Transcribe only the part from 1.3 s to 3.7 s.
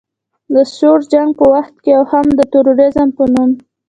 په وخت کې او هم د تروریزم په نوم